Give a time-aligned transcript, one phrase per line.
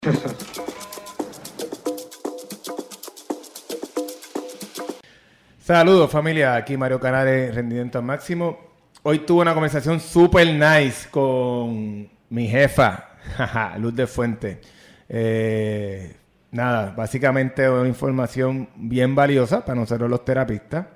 [5.60, 8.58] Saludos familia, aquí Mario Canales, Rendimiento al Máximo.
[9.02, 13.10] Hoy tuve una conversación super nice con mi jefa,
[13.78, 14.62] Luz de Fuente.
[15.06, 16.16] Eh,
[16.50, 20.86] nada, básicamente información bien valiosa para nosotros los terapistas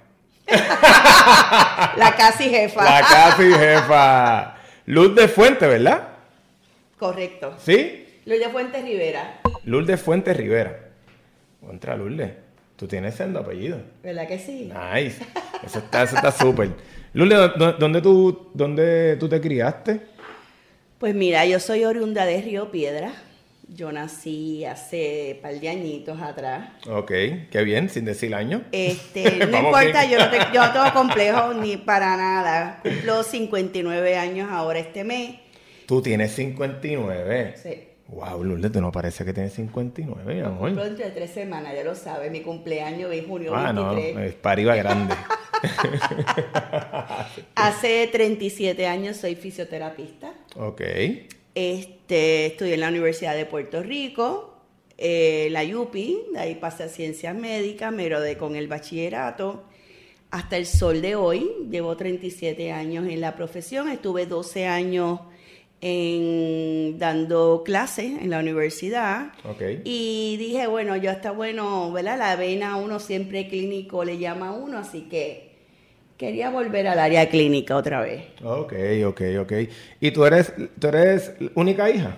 [0.49, 2.85] la casi jefa.
[2.85, 4.57] La casi jefa.
[4.87, 6.09] Luz de Fuente, ¿verdad?
[6.99, 7.55] Correcto.
[7.59, 8.08] ¿Sí?
[8.29, 9.41] Lourdes Fuentes Rivera.
[9.65, 10.79] Lourdes Fuentes Rivera.
[11.65, 12.33] Contra Lourdes.
[12.77, 13.81] Tú tienes sendo apellido.
[14.03, 14.71] ¿Verdad que sí?
[14.73, 15.23] Nice.
[15.65, 16.71] Eso está eso está súper.
[17.15, 20.01] Lourdes, ¿dó- ¿dónde tú, ¿dónde tú te criaste?
[20.99, 23.13] Pues mira, yo soy oriunda de Río Piedra.
[23.71, 26.71] Yo nací hace par de añitos atrás.
[26.89, 27.09] Ok,
[27.51, 28.63] qué bien, sin decir año.
[28.73, 30.11] Este, no importa, bien.
[30.11, 32.81] yo no, te- yo no tengo complejo ni para nada.
[32.83, 35.37] Cumplo 59 años ahora este mes.
[35.87, 37.55] Tú tienes 59.
[37.63, 37.88] Sí.
[38.09, 40.85] Wow, Lourdes, tú no parece que tienes 59, mi Cumplo amor.
[40.85, 42.31] dentro de tres semanas, ya lo sabes.
[42.33, 44.29] Mi cumpleaños es junio Ah, no, 23.
[44.31, 45.15] es pariba grande.
[47.55, 50.33] Hace 37 años soy fisioterapista.
[50.57, 50.81] ok.
[51.55, 54.55] Este, estudié en la Universidad de Puerto Rico,
[54.97, 59.65] eh, la UPI, de ahí pasé a Ciencias Médicas, me gradué con el bachillerato.
[60.31, 65.21] Hasta el sol de hoy, llevo 37 años en la profesión, estuve 12 años
[65.81, 69.33] en, dando clases en la universidad.
[69.85, 72.19] Y dije, bueno, ya está bueno, ¿verdad?
[72.19, 75.49] La vena uno siempre clínico le llama a uno, así que
[76.17, 78.25] quería volver al área clínica otra vez.
[78.43, 78.75] Ok,
[79.07, 79.53] ok, ok.
[80.01, 82.17] ¿Y tú eres, tú eres única hija?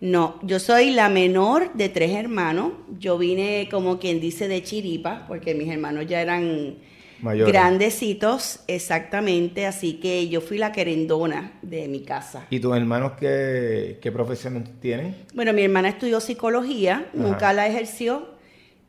[0.00, 2.72] No, yo soy la menor de tres hermanos.
[2.98, 6.74] Yo vine como quien dice de chiripa, porque mis hermanos ya eran
[7.22, 7.52] Mayores.
[7.52, 9.66] grandecitos, exactamente.
[9.66, 12.46] Así que yo fui la querendona de mi casa.
[12.50, 15.16] ¿Y tus hermanos qué, qué profesión tienen?
[15.34, 17.10] Bueno, mi hermana estudió psicología, Ajá.
[17.14, 18.30] nunca la ejerció.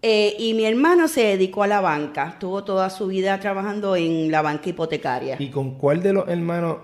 [0.01, 2.29] eh, y mi hermano se dedicó a la banca.
[2.33, 5.37] Estuvo toda su vida trabajando en la banca hipotecaria.
[5.39, 6.77] ¿Y con cuál de los hermanos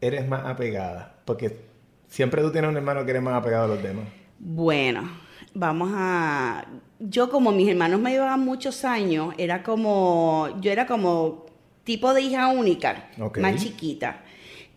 [0.00, 1.16] eres más apegada?
[1.24, 1.56] Porque
[2.06, 4.04] siempre tú tienes un hermano que eres más apegado a los demás.
[4.38, 5.10] Bueno,
[5.54, 6.64] vamos a...
[6.98, 10.48] Yo como mis hermanos me llevaban muchos años, era como...
[10.60, 11.46] Yo era como
[11.84, 14.22] tipo de hija única, más chiquita.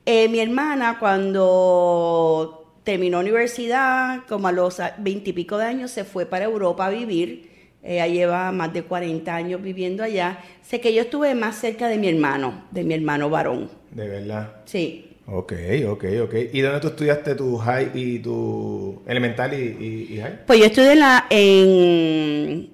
[0.06, 6.46] Eh, mi hermana cuando terminó universidad, como a los veintipico de años, se fue para
[6.46, 7.50] Europa a vivir.
[7.82, 10.40] Ella lleva más de 40 años viviendo allá.
[10.62, 13.70] Sé que yo estuve más cerca de mi hermano, de mi hermano varón.
[13.92, 14.56] De verdad.
[14.66, 15.09] Sí.
[15.32, 15.54] Ok,
[15.88, 16.34] ok, ok.
[16.54, 20.40] ¿Y dónde tú estudiaste tu high y tu elemental y, y- high?
[20.48, 22.70] Pues yo estudié en, la, en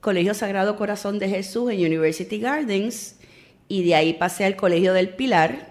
[0.00, 3.16] Colegio Sagrado Corazón de Jesús en University Gardens
[3.66, 5.69] y de ahí pasé al Colegio del Pilar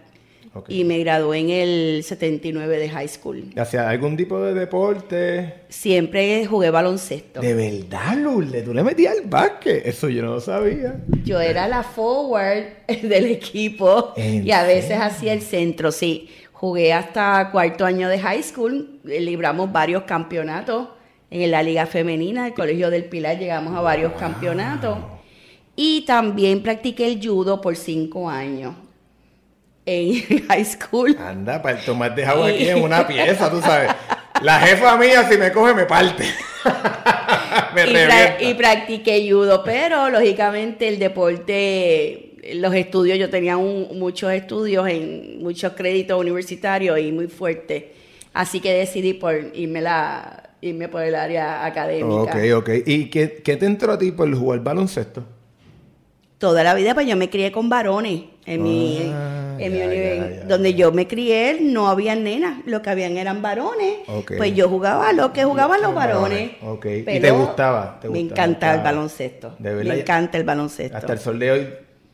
[0.68, 3.44] Y me gradué en el 79 de high school.
[3.56, 5.54] ¿Hacías algún tipo de deporte?
[5.70, 7.42] Siempre jugué baloncesto.
[7.42, 9.86] De verdad, Lourdes, tú le metías al básquet.
[9.86, 11.00] Eso yo no lo sabía.
[11.24, 16.30] Yo era la forward del equipo ¿En y a veces hacía el centro, sí.
[16.52, 20.90] Jugué hasta cuarto año de high school, eh, libramos varios campeonatos
[21.32, 24.97] en la liga femenina, el Colegio del Pilar llegamos a varios campeonatos.
[25.76, 28.76] Y también practiqué el judo por cinco años
[29.85, 31.17] en high school.
[31.20, 33.90] Anda, para el tomate agua aquí en una pieza, tú sabes.
[34.41, 36.23] La jefa mía, si me coge, me parte.
[37.76, 43.97] me y, pra- y practiqué judo, pero lógicamente el deporte, los estudios, yo tenía un-
[43.99, 47.93] muchos estudios en muchos créditos universitarios y muy fuerte,
[48.34, 52.34] así que decidí por irme la irme por el área académica.
[52.35, 52.70] Ok, ok.
[52.85, 55.23] ¿Y qué, qué te entró a ti por jugar baloncesto?
[56.37, 59.48] Toda la vida pues yo me crié con varones en mi Ah.
[59.66, 63.96] En ya, donde yo me crié no había nenas, lo que habían eran varones.
[64.38, 66.85] Pues yo jugaba lo que jugaban los Varones, ok.
[66.85, 68.00] ¿Y Pero te gustaba?
[68.02, 68.44] ¿Te me gustaba?
[68.46, 69.56] encanta el Ah, baloncesto.
[69.59, 69.94] de verdad.
[69.94, 70.97] Me encanta el baloncesto.
[70.97, 71.67] Hasta el sol de hoy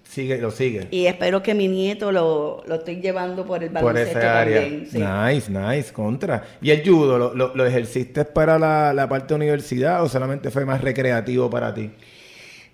[0.03, 0.88] sigue, lo sigue.
[0.92, 4.62] Y espero que mi nieto lo, lo estoy llevando por el por baloncesto esa área.
[4.62, 4.88] también.
[4.89, 5.00] sí.
[5.00, 6.44] Nice, nice, contra.
[6.62, 10.50] ¿Y el judo, lo, lo, lo ejerciste para la, la parte de universidad o solamente
[10.51, 11.92] fue más recreativo para ti?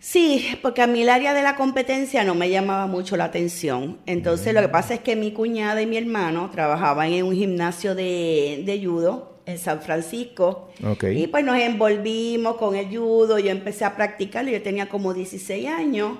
[0.01, 3.99] Sí, porque a mí el área de la competencia no me llamaba mucho la atención.
[4.07, 7.93] Entonces lo que pasa es que mi cuñada y mi hermano trabajaban en un gimnasio
[7.93, 10.71] de, de judo en San Francisco.
[10.83, 11.03] Ok.
[11.03, 15.67] Y pues nos envolvimos con el judo, yo empecé a practicarlo, yo tenía como 16
[15.67, 16.17] años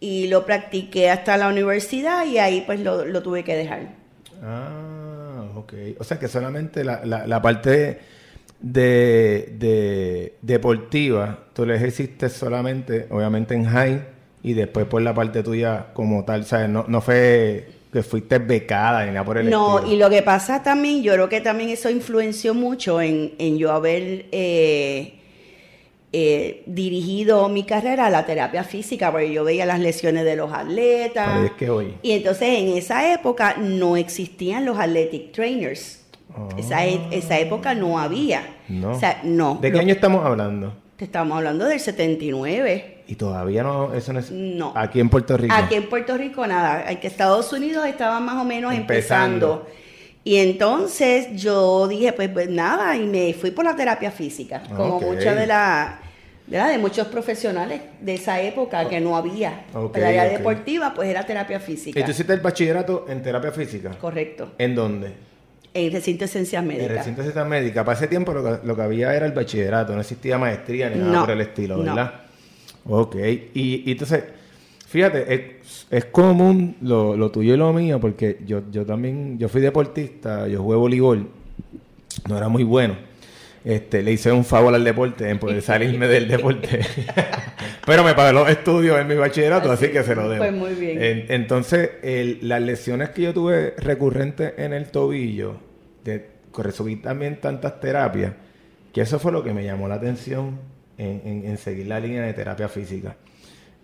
[0.00, 3.94] y lo practiqué hasta la universidad y ahí pues lo, lo tuve que dejar.
[4.42, 5.74] Ah, ok.
[5.98, 8.00] O sea que solamente la, la, la parte
[8.62, 14.04] de, de deportiva, tú la ejerciste solamente, obviamente en high,
[14.42, 16.68] y después por la parte tuya como tal, ¿sabes?
[16.68, 19.94] No, no fue que fuiste becada ni nada por el No, estilo.
[19.94, 23.70] y lo que pasa también, yo creo que también eso influenció mucho en, en yo
[23.70, 25.14] haber eh,
[26.14, 30.52] eh, dirigido mi carrera a la terapia física, porque yo veía las lesiones de los
[30.52, 31.44] atletas.
[31.44, 31.94] Es que hoy.
[32.02, 36.01] Y entonces en esa época no existían los athletic trainers.
[36.56, 38.42] Esa, e- esa época no había.
[38.68, 38.92] No.
[38.92, 39.58] O sea, no.
[39.60, 40.72] ¿De qué Lo- año estamos hablando?
[40.96, 43.02] Te estamos hablando del 79.
[43.08, 44.30] Y todavía no, eso no es...
[44.30, 44.72] No.
[44.76, 45.54] Aquí en Puerto Rico.
[45.54, 49.66] Aquí en Puerto Rico nada, hay que Estados Unidos estaba más o menos Empezando.
[49.66, 49.82] empezando.
[50.24, 54.96] Y entonces yo dije, pues, pues nada, y me fui por la terapia física, como
[54.98, 55.02] Ok.
[55.02, 55.98] muchas de la
[56.46, 56.70] ¿verdad?
[56.70, 59.64] de muchos profesionales de esa época que no había.
[59.74, 61.98] Ok, el área deportiva pues era terapia física.
[61.98, 63.90] ¿Y tú hiciste el bachillerato en terapia física?
[64.00, 64.52] Correcto.
[64.58, 65.12] ¿En dónde?
[65.74, 66.96] En recinto de ciencias En médicas.
[66.98, 67.84] recinto de ciencias médicas.
[67.84, 70.96] Para ese tiempo lo que, lo que había era el bachillerato, no existía maestría ni
[70.98, 71.84] nada No, por el estilo, no.
[71.84, 72.14] ¿verdad?
[72.86, 73.16] Ok.
[73.54, 74.24] Y, y entonces,
[74.86, 79.48] fíjate, es, es común lo, lo tuyo y lo mío, porque yo, yo también, yo
[79.48, 81.28] fui deportista, yo jugué voleibol,
[82.28, 82.96] no era muy bueno.
[83.64, 86.80] Este, le hice un favor al deporte en poder salirme del deporte.
[87.86, 90.44] Pero me pagó los estudios en mi bachillerato, así, Así, que se lo debo.
[90.44, 91.02] pues muy bien.
[91.02, 95.56] En- entonces, el- las lesiones que yo tuve recurrentes en el tobillo,
[96.04, 98.32] de, recibí también tantas terapias,
[98.92, 100.58] que eso fue lo que me llamó la atención
[100.98, 103.16] en, en- en seguir la línea de terapia física.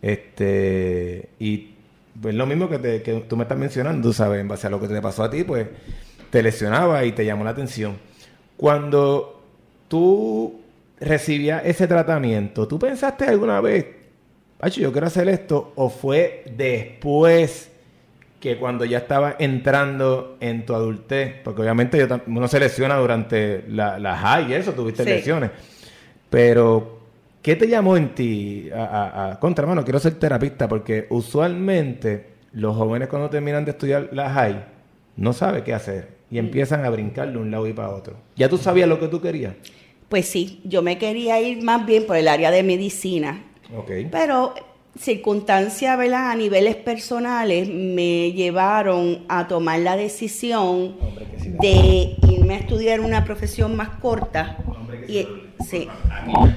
[0.03, 1.75] Este, y
[2.21, 4.41] pues lo mismo que, te- que tú me estás mencionando, ¿sabes?
[4.41, 5.67] En base a lo que te pasó a ti, pues
[6.31, 7.97] te lesionaba y te llamó la atención.
[8.57, 9.38] Cuando
[9.88, 10.61] tú
[11.00, 13.87] recibías ese tratamiento, ¿tú pensaste alguna vez,
[14.58, 15.73] Pacho, yo quiero hacer esto?
[15.76, 17.70] ¿O fue después
[18.40, 21.37] que cuando ya estaba entrando en tu adultez?
[21.44, 25.11] Porque obviamente yo uno se lesiona durante la, la high y eso, tuviste Sí.
[25.11, 25.50] lesiones.
[26.31, 26.99] Pero,
[27.43, 30.69] ¿qué te llamó en ti a, a, a- contra, hermano, quiero ser terapista?
[30.69, 34.64] Porque usualmente los jóvenes cuando terminan de estudiar la high
[35.17, 38.14] no saben qué hacer y empiezan a brincar de un lado y para otro.
[38.37, 39.55] ¿Ya tú sabías lo que tú querías?
[40.09, 43.45] Pues sí, yo me quería ir más bien por el área de medicina.
[43.77, 43.91] Ok.
[44.11, 44.55] Pero
[44.99, 46.31] circunstancias, ¿verdad?
[46.31, 51.51] A niveles personales me llevaron a tomar la decisión Hombre, que sí.
[51.61, 54.57] de irme a estudiar una profesión más corta.
[54.67, 55.25] Hombre, que Y,
[55.65, 55.67] sí.
[55.69, 55.89] sí.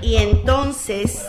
[0.01, 1.23] y entonces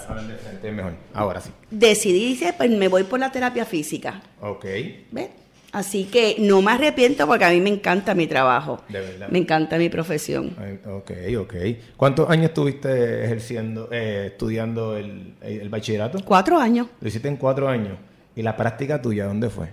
[0.62, 0.94] mejor.
[1.12, 1.50] Ahora sí.
[1.70, 4.22] decidí, pues me voy por la terapia física.
[4.40, 4.64] Ok.
[5.10, 5.28] ¿Ves?
[5.72, 8.82] Así que no me arrepiento porque a mí me encanta mi trabajo.
[8.90, 9.28] De verdad.
[9.30, 10.54] Me encanta mi profesión.
[10.58, 11.54] Ay, Ok, ok.
[11.96, 16.18] ¿Cuántos años estuviste ejerciendo, eh, estudiando el, el bachillerato?
[16.24, 16.88] Cuatro años.
[17.00, 17.96] Lo hiciste en cuatro años.
[18.36, 19.68] ¿Y la práctica tuya dónde fue?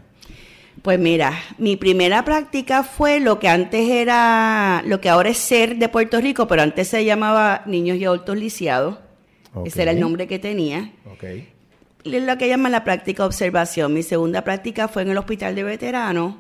[0.82, 5.76] Pues mira, mi primera práctica fue lo que antes era, lo que ahora es ser
[5.76, 8.98] de Puerto Rico, pero antes se llamaba Niños y Adultos Lisiados.
[9.54, 9.68] Ok.
[9.68, 10.94] Ese era el nombre que tenía.
[11.12, 11.26] Ok.
[12.04, 13.94] Es lo que llaman la práctica observación.
[13.94, 16.36] Mi segunda práctica fue en el Hospital de Veteranos.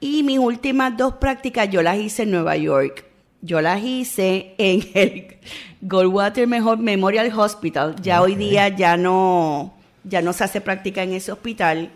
[0.00, 3.04] Y mis últimas dos prácticas yo las hice en Nueva York.
[3.40, 5.36] Yo las hice en el
[5.80, 7.96] Goldwater Memorial Hospital.
[8.02, 11.90] Ya hoy día ya no, ya no se hace práctica en ese hospital.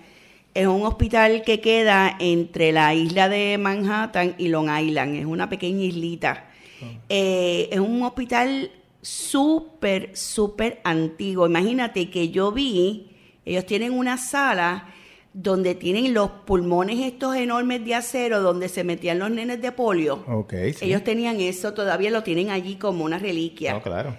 [0.54, 5.16] Es un hospital que queda entre la isla de Manhattan y Long Island.
[5.16, 6.44] Es una pequeña islita.
[7.08, 8.70] Eh, es un hospital
[9.04, 11.46] súper, súper antiguo.
[11.46, 13.10] Imagínate que yo vi,
[13.44, 14.88] ellos tienen una sala
[15.32, 20.24] donde tienen los pulmones estos enormes de acero donde se metían los nenes de polio.
[20.28, 20.84] Ok, sí.
[20.86, 23.74] Ellos tenían eso, todavía lo tienen allí como una reliquia.
[23.74, 24.16] No, claro.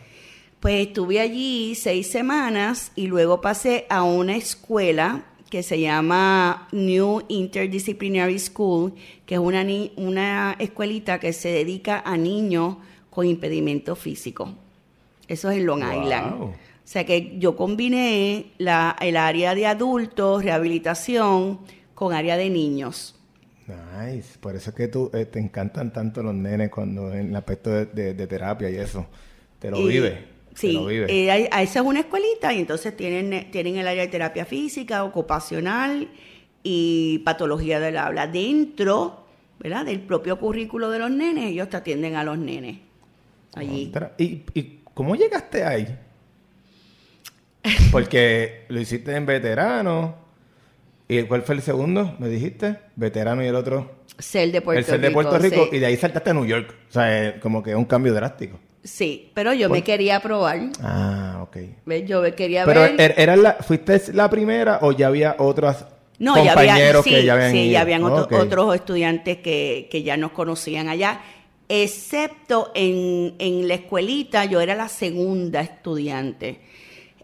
[0.59, 7.21] Pues estuve allí seis semanas y luego pasé a una escuela que se llama New
[7.27, 8.93] Interdisciplinary School,
[9.25, 12.77] que es una, ni- una escuelita que se dedica a niños
[13.09, 14.53] con impedimento físico.
[15.27, 16.01] Eso es en Long Wow.
[16.03, 16.41] Island.
[16.43, 16.53] O
[16.87, 21.59] sea que yo combiné la, el área de adultos, rehabilitación,
[21.95, 23.15] con área de niños.
[23.67, 24.37] Nice.
[24.39, 27.71] Por eso es que tú, eh, te encantan tanto los nenes cuando en el aspecto
[27.71, 29.07] de, de- de terapia y eso.
[29.59, 30.35] Te lo Y- vive.
[30.53, 31.05] Sí, Te lo vive.
[31.11, 34.45] eh, hay- a esa es una escuelita y entonces tienen, tienen el área de terapia
[34.45, 36.07] física, ocupacional
[36.63, 38.27] y patología del habla.
[38.27, 39.25] Dentro
[39.59, 39.85] ¿verdad?
[39.85, 42.77] del propio currículo de los nenes, ellos te atienden a los nenes
[43.55, 43.85] allí.
[43.85, 45.87] Contra- ¿Y, ¿Y cómo llegaste ahí?
[47.91, 50.15] Porque lo hiciste en veterano.
[51.07, 52.15] ¿Y cuál fue el segundo?
[52.19, 52.77] ¿Me dijiste?
[52.95, 53.91] Veterano y el otro.
[54.17, 55.67] Ser de Puerto el ser de Rico, Puerto Rico.
[55.69, 55.75] sí.
[55.77, 56.73] Y de ahí saltaste a New York.
[56.89, 58.59] O sea, eh, como que es un cambio drástico.
[58.83, 60.59] Sí, pero yo me quería probar.
[60.81, 61.57] Ah, ok.
[62.05, 62.97] Yo me quería Pero ver.
[62.97, 65.85] ¿er- ¿era la, ¿fuiste la primera o ya había otras
[66.19, 67.71] No, ya había, compañeros sí, que ya habían sí, ido?
[67.73, 71.19] ya habían otro- otros estudiantes que, que ya nos conocían allá,
[71.69, 76.61] excepto en, en la escuelita, yo era la segunda estudiante.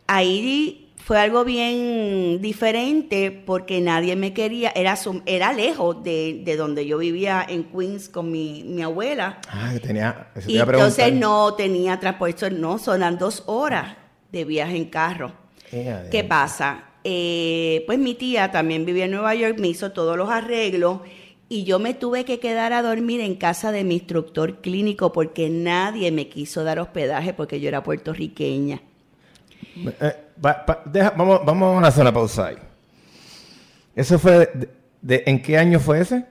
[0.07, 6.85] Ahí fue algo bien diferente porque nadie me quería, era, era lejos de, de donde
[6.85, 9.39] yo vivía en Queens con mi, mi abuela.
[9.49, 10.31] Ah, que tenía...
[10.35, 13.97] eso te Y entonces no tenía transporte, no, son dos horas
[14.31, 15.33] de viaje en carro.
[15.69, 16.83] ¿Qué pasa?
[17.03, 20.99] Eh, pues mi tía también vivía en Nueva York, me hizo todos los arreglos
[21.51, 25.49] y yo me tuve que quedar a dormir en casa de mi instructor clínico porque
[25.49, 28.81] nadie me quiso dar hospedaje porque yo era puertorriqueña.
[29.75, 32.55] Eh, pa- deja- vamos, vamos a hacer una pausa ahí.
[33.95, 34.49] ¿Eso fue...
[34.53, 34.69] de-
[35.01, 36.25] de- ¿En qué año fue ese?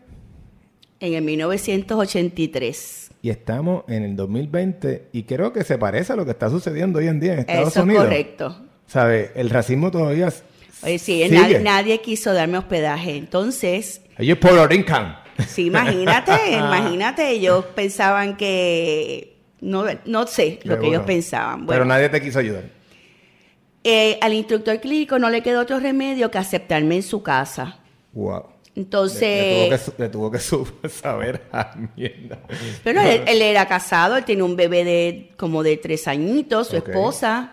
[1.01, 3.11] En el 1983.
[3.23, 6.99] Y estamos en el 2020 y creo que se parece a lo que está sucediendo
[6.99, 8.05] hoy en día en Estados Eso Unidos.
[8.05, 8.57] es correcto.
[8.87, 9.33] ¿Sabe?
[9.35, 10.33] El racismo todavía
[10.83, 11.29] Oye, sí, sigue.
[11.29, 13.17] nadie, nadie quiso darme hospedaje.
[13.17, 15.17] Entonces, Ellos Puerto Rican.
[15.49, 21.67] sí, imagínate, imagínate, ellos pensaban que, no, no sé lo que ellos pensaban.
[21.67, 22.65] Pero nadie te quiso ayudar.
[23.83, 27.79] Eh, al instructor clínico no le quedó otro remedio que aceptarme en su casa.
[28.13, 28.45] Wow.
[28.77, 32.39] Entonces, Le, le tuvo que, su- le tuvo que su- saber a mierda.
[32.85, 36.77] pero él, él era casado, él tiene un bebé de como de tres añitos, su
[36.77, 37.53] esposa.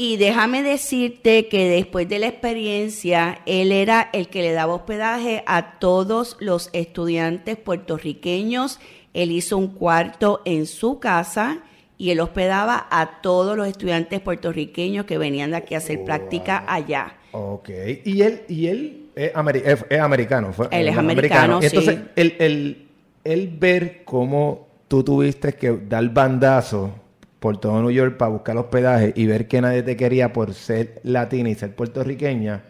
[0.00, 5.42] Y déjame decirte que después de la experiencia, él era el que le daba hospedaje
[5.46, 8.78] a todos los estudiantes puertorriqueños.
[9.12, 11.58] Él hizo un cuarto en su casa
[11.96, 16.64] y él hospedaba a todos los estudiantes puertorriqueños que venían de aquí a hacer práctica
[16.68, 17.16] allá.
[17.32, 17.68] Ok.
[18.04, 20.52] Y él, y él es, ameri- es- es americano.
[20.52, 22.86] Fue, Él es americano, entonces, el, el,
[23.24, 26.94] el ver cómo tú tuviste que dar bandazo
[27.40, 31.00] por todo New York para buscar hospedaje y ver que nadie te quería por ser
[31.04, 32.62] latina y ser puertorriqueña,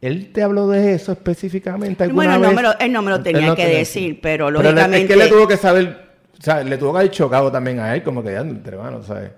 [0.00, 2.56] ¿él te habló de eso específicamente alguna Bueno, no vez?
[2.56, 4.64] me lo- él no me lo tenía no que te lo decir, pero le- es
[4.64, 7.94] lógicamente- que le tuvo que saber, o sea, le tuvo que haber chocado también a
[7.94, 9.30] él, como que ya entre manos, ¿sabes?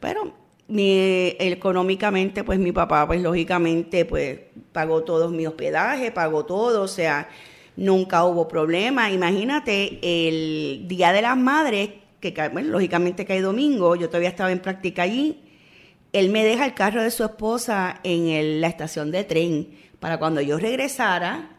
[0.00, 0.32] Pero
[0.68, 4.38] mi, económicamente, pues mi papá, pues lógicamente, pues
[4.72, 7.28] pagó todos mi hospedaje, pagó todo, o sea,
[7.76, 9.10] nunca hubo problema.
[9.10, 14.58] Imagínate el Día de las Madres, que bueno, lógicamente cae domingo, yo todavía estaba en
[14.60, 15.42] práctica allí,
[16.12, 19.68] él me deja el carro de su esposa en el- la estación de tren
[20.00, 21.50] para cuando yo regresara.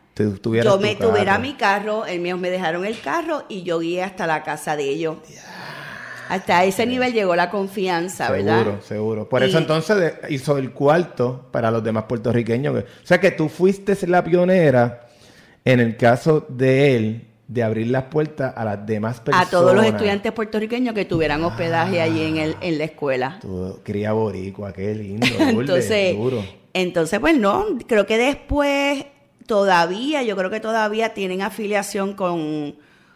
[0.66, 4.28] Yo me tuviera mi carro, el mío me dejaron el carro y yo guié hasta
[4.28, 5.18] la casa de ellos.
[6.30, 8.60] Hasta ese nivel llegó la confianza, ¿verdad?
[8.60, 9.30] Seguro, seguro.
[9.30, 12.76] Por eso entonces hizo el cuarto para los demás puertorriqueños.
[12.76, 15.08] que- O sea que tú fuiste la pionera
[15.66, 19.48] en el caso de él de abrir las puertas a las demás personas.
[19.48, 23.40] a todos los estudiantes puertorriqueños que tuvieran hospedaje allí en, el, en la escuela.
[23.42, 25.26] Tu cría boricua, qué lindo.
[25.40, 26.46] Entonces, duro.
[26.74, 29.04] entonces, pues no, creo que después
[29.48, 32.76] todavía, yo creo que todavía tienen afiliación con,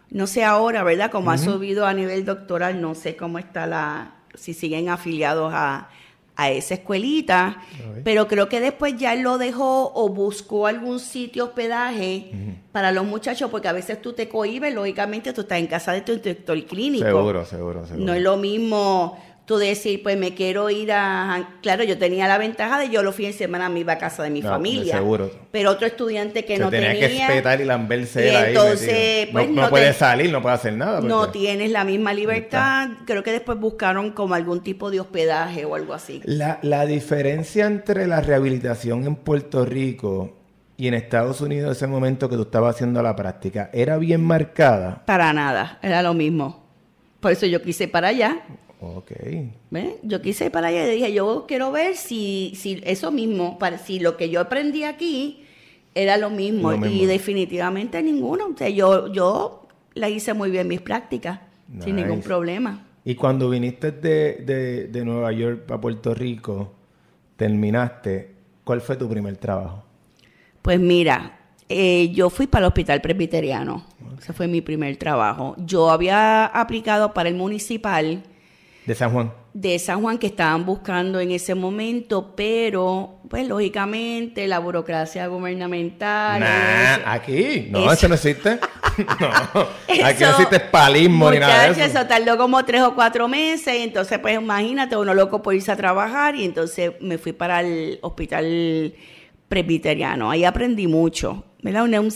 [0.09, 1.11] no sé ahora, ¿verdad?
[1.11, 5.89] Como ha subido a nivel doctoral, no sé cómo está la, si siguen afiliados a,
[6.35, 8.01] a esa escuelita, Ay.
[8.03, 12.31] pero creo que después ya él lo dejó o buscó algún sitio hospedaje
[12.71, 16.01] para los muchachos, porque a veces tú te cohibes, lógicamente tú estás en casa de
[16.01, 17.05] tu instructor clínico.
[17.05, 18.05] Seguro, seguro, seguro.
[18.05, 21.57] No es lo mismo tú decir, pues me quiero ir a...
[21.61, 24.23] Claro, yo tenía la ventaja de yo los fines de semana me iba a casa
[24.23, 24.95] de mi No, familia.
[24.97, 25.29] seguro.
[25.51, 27.07] Pero otro estudiante que Se no tenía tenía...
[27.27, 28.47] que espetar y lamberse y ahí.
[28.49, 31.01] entonces, pues, no, no no puede te- salir, no puede hacer nada.
[31.01, 32.89] No tienes la misma libertad.
[33.05, 36.21] Creo que después buscaron como algún tipo de hospedaje o algo así.
[36.23, 40.37] La, la diferencia entre la rehabilitación en Puerto Rico
[40.77, 44.23] y en Estados Unidos en ese momento que tú estabas haciendo la práctica, ¿era bien
[44.23, 45.03] marcada?
[45.05, 46.63] Para nada, era lo mismo.
[47.19, 48.41] Por eso yo quise para allá.
[48.97, 49.11] Ok.
[49.69, 49.97] ¿Ve?
[50.03, 53.77] Yo quise ir para allá y dije, yo quiero ver si, si eso mismo, para,
[53.77, 55.45] si lo que yo aprendí aquí
[55.95, 56.71] era lo mismo.
[56.71, 56.95] Lo mismo.
[56.95, 58.47] Y definitivamente ninguno.
[58.53, 61.39] O sea, yo, yo la hice muy bien mis prácticas,
[61.79, 62.85] sin ningún problema.
[63.05, 66.73] Y cuando viniste de, de, de Nueva York a Puerto Rico,
[67.35, 68.31] terminaste,
[68.63, 69.83] ¿cuál fue tu primer trabajo?
[70.61, 73.85] Pues mira, Eh, yo fui para el hospital presbiteriano.
[74.19, 75.55] Ese fue mi primer trabajo.
[75.57, 78.21] Yo había aplicado para el municipal
[78.85, 79.31] De San Juan.
[79.53, 86.39] de San Juan que estaban buscando en ese momento, pero pues lógicamente la burocracia gubernamental.
[86.39, 87.67] Nah, eso- aquí.
[87.69, 88.59] No, eso- eso no existe.
[89.19, 89.61] no.
[90.05, 91.81] Aquí no existe palismo ni nada de eso.
[91.99, 95.71] eso tardó como tres o cuatro meses, y entonces pues imagínate, uno loco por irse
[95.71, 98.93] a trabajar y entonces me fui para el hospital
[99.47, 100.31] presbiteriano.
[100.31, 101.43] Ahí aprendí mucho,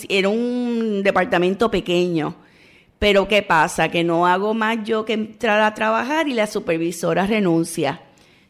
[0.09, 2.35] era un departamento pequeño,
[2.99, 3.89] pero ¿qué pasa?
[3.89, 8.01] Que no hago más yo que entrar a trabajar y la supervisora renuncia.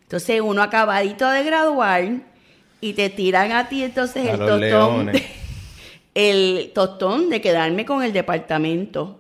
[0.03, 2.05] Entonces uno acabadito de graduar
[2.79, 5.23] y te tiran a ti entonces A el tostón, de,
[6.15, 9.19] el tostón de quedarme con el departamento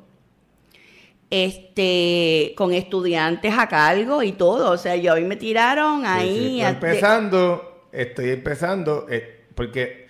[1.29, 6.61] este con estudiantes a cargo y todo, o sea, yo mí me tiraron ahí sí,
[6.61, 10.07] de- empezando, estoy empezando, eh, porque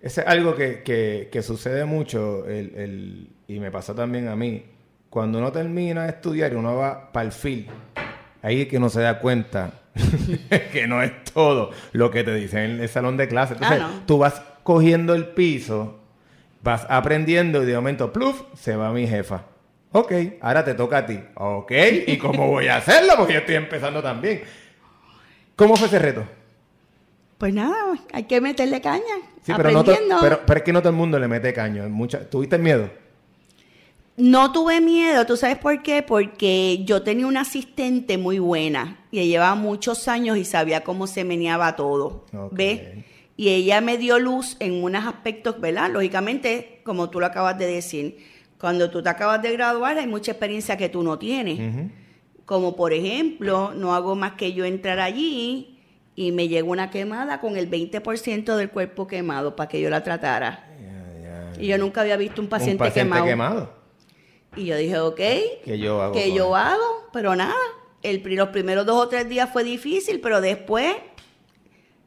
[0.00, 4.64] es algo que, que- que sucede mucho, el, el- y me pasó también a mí.
[5.10, 7.68] Cuando uno termina de estudiar y uno va para el field,
[8.42, 9.72] ahí es que uno se da cuenta
[10.72, 13.54] que no es todo lo que te dicen en el salón de clase.
[13.54, 14.06] Entonces, Ah, no.
[14.06, 15.98] tú vas cogiendo el piso,
[16.62, 19.42] vas aprendiendo y de momento, pluf, se va mi jefa.
[19.94, 21.20] Ok, ahora te toca a ti.
[21.34, 21.72] Ok,
[22.06, 23.12] ¿y cómo voy a hacerlo?
[23.18, 24.42] Porque yo estoy empezando también.
[25.56, 26.24] ¿Cómo fue ese reto?
[27.36, 27.74] Pues nada,
[28.12, 29.02] hay que meterle caña,
[29.44, 31.86] Sí, no pero, pero es que no todo el mundo le mete caño.
[31.88, 32.88] Mucha, ¿Tuviste miedo?
[34.16, 36.02] No tuve miedo, ¿tú sabes por qué?
[36.02, 41.06] Porque yo tenía una asistente muy buena y ella llevaba muchos años y sabía cómo
[41.06, 42.26] se meneaba todo.
[42.50, 42.82] ¿ves?
[43.36, 45.90] Y ella me dio luz en unos aspectos, ¿verdad?
[45.90, 48.18] Lógicamente, como tú lo acabas de decir,
[48.58, 51.88] cuando tú te acabas de graduar hay mucha experiencia que tú no tienes.
[52.44, 55.78] Como por ejemplo, no hago más que yo entrar allí
[56.14, 60.04] y me llegó una quemada con el 20% del cuerpo quemado para que yo la
[60.04, 60.68] tratara.
[61.58, 63.26] Y yo nunca había visto un paciente, Un paciente quemado.
[63.26, 63.81] quemado.
[64.56, 65.16] Y yo dije, ok,
[65.64, 66.12] Que yo hago.
[66.14, 67.54] que yo hago, pero nada.
[68.02, 70.94] El, los primeros dos o tres días fue difícil, pero después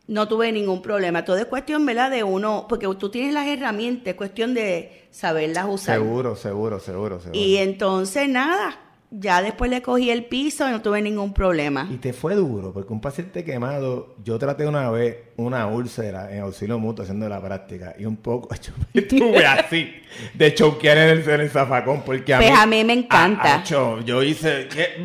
[0.08, 1.26] no tuve ningún problema.
[1.26, 2.12] Todo es cuestión, ¿verdad?
[2.12, 5.98] De uno, porque tú tienes las herramientas, es cuestión de saberlas usar.
[5.98, 7.40] Seguro, seguro, seguro, seguro.
[7.40, 8.80] Y entonces nada,
[9.12, 11.88] ya después le cogí el piso y no tuve ningún problema.
[11.92, 16.42] Y te fue duro, porque un paciente quemado, yo traté una vez una úlcera en
[16.42, 19.94] auxilio mutuo haciendo la práctica y un poco, yo estuve así
[20.34, 22.58] de choquear en el, en el zafacón, porque a Pues mí...
[22.58, 23.64] a mí me encanta.
[23.64, 24.96] Yo hice, ¿qué,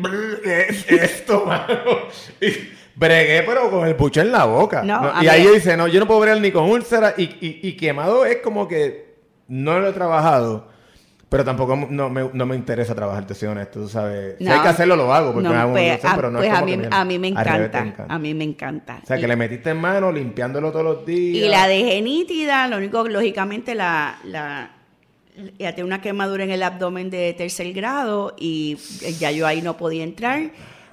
[0.69, 1.73] es esto, mano?
[2.41, 2.47] Y
[2.95, 4.83] bregué, pero con el pucho en la boca.
[4.83, 5.23] No, ¿no?
[5.23, 7.77] Y ahí yo dice, no, yo no puedo bregar ni con úlcera y, y, y
[7.77, 9.15] quemado es como que
[9.47, 10.70] no lo he trabajado.
[11.31, 14.35] Pero tampoco no me, no me interesa trabajar, te soy honesto, tú sabes.
[14.37, 14.51] Si No.
[14.53, 16.49] hay que hacerlo, lo hago, porque No, me hago pues, ilusión, a, pero no pues
[16.49, 18.43] es a como mí, que me- a mí me al revés, encanta, a mí me
[18.43, 18.99] encanta.
[19.01, 21.45] O sea, Y- que le metiste en mano, limpiándolo todos los días.
[21.45, 24.71] Y la dejé nítida, lo único, lógicamente, la, la,
[25.57, 28.75] ella tiene una quemadura en el abdomen de tercer grado y
[29.17, 30.51] ya yo ahí no podía entrar,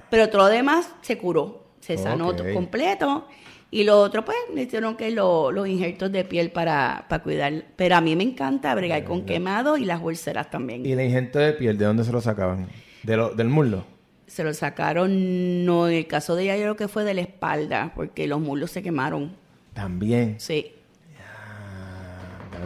[0.09, 2.37] pero todo lo demás se curó, se sanó Ok.
[2.37, 3.27] todo completo.
[3.71, 7.65] Y lo otro, pues, me hicieron que lo- los injertos de piel para, para cuidar.
[7.75, 10.85] Pero a mí me encanta bregar con quemado y las úlceras también.
[10.85, 12.67] ¿Y el injerto de piel, de dónde se lo sacaban?
[13.03, 13.85] ¿De lo, ¿Del muslo?
[14.25, 17.21] Se lo sacaron, no, en el caso de ella yo creo que fue de la
[17.21, 19.35] espalda, porque los muslos se quemaron.
[19.73, 20.35] También.
[20.39, 20.73] Sí,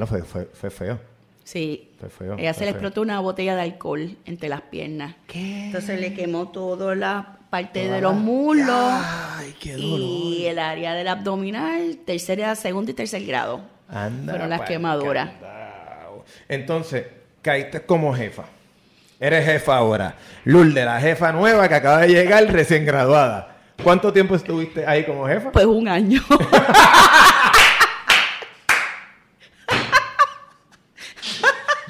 [0.02, 1.00] Ah, fue, fue, fue feo.
[1.44, 1.90] Sí.
[2.00, 2.34] Fue feo.
[2.38, 5.16] Ella fue se le explotó una botella de alcohol entre las piernas.
[5.28, 5.66] ¿Qué?
[5.68, 8.94] Entonces le quemó toda la parte Toda de los la- muslos
[9.38, 10.00] Ay, qué dolor.
[10.00, 13.62] y el área del abdominal, tercera, segundo y tercer grado.
[13.90, 15.30] Anda Fueron las quemaduras.
[15.30, 16.26] candado.
[16.50, 17.06] Entonces,
[17.42, 18.44] caíste como jefa.
[19.20, 20.16] Eres jefa ahora.
[20.46, 23.56] Lourdes, la jefa nueva que acaba de llegar recién graduada.
[23.84, 25.52] ¿Cuánto tiempo estuviste ahí como jefa?
[25.52, 26.22] Pues un año.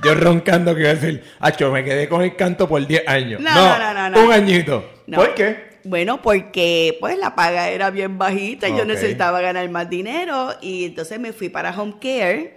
[0.04, 3.42] Yo roncando que iba a decir, acho, me quedé con el canto por 10 años.
[3.42, 4.26] No, no, no, no, no.
[4.26, 4.90] Un añito.
[5.08, 5.18] No.
[5.18, 5.74] ¿Por qué?
[5.86, 10.86] Bueno, porque pues la paga era bien bajita, y yo necesitaba ganar más dinero y
[10.86, 12.56] entonces me fui para Home Care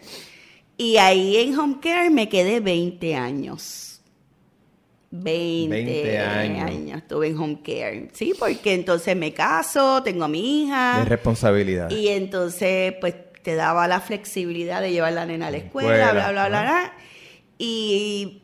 [0.77, 4.01] y ahí en Home Care me quedé 20 años.
[5.11, 6.71] 20, 20 años.
[6.71, 8.11] años estuve en Home Care.
[8.13, 10.99] Sí, porque entonces me caso, tengo a mi hija.
[10.99, 11.91] De responsabilidad.
[11.91, 16.33] Y entonces, pues, te daba la flexibilidad de llevar la nena a la escuela, bla,
[16.33, 16.93] bla, bla, bla.
[17.59, 18.43] Y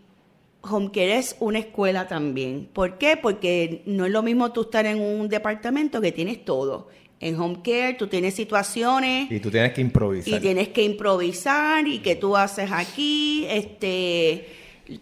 [0.62, 2.68] Home Care es una escuela también.
[2.72, 3.16] ¿Por qué?
[3.16, 6.88] Porque no es lo mismo tú estar en un departamento que tienes todo.
[7.20, 10.35] En Home Care tú tienes situaciones Y tú tienes que improvisar.
[10.38, 14.46] y tienes que improvisar y que tú haces aquí, este,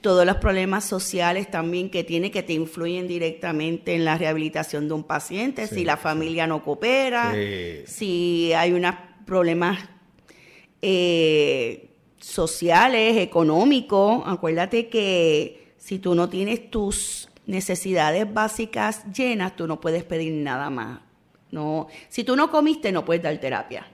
[0.02, 4.94] todos los problemas sociales también que tiene que te influyen directamente en la rehabilitación de
[4.94, 7.82] un paciente, Sí, si la familia no coopera, Sí.
[7.86, 8.94] si hay unos
[9.24, 9.78] problemas
[10.82, 11.89] eh,
[12.20, 14.22] sociales, económicos.
[14.26, 20.70] Acuérdate que si tú no tienes tus necesidades básicas llenas, tú no puedes pedir nada
[20.70, 21.00] más.
[21.50, 23.86] No, si tú no comiste, no puedes dar terapia.